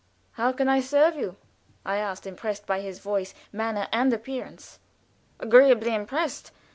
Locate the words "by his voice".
2.65-3.35